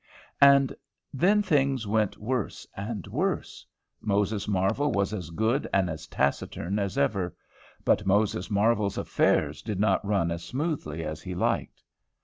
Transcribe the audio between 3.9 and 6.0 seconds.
Moses Marvel was as good and